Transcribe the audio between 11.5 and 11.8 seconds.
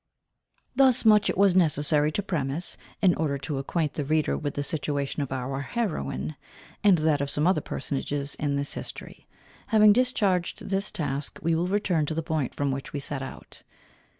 will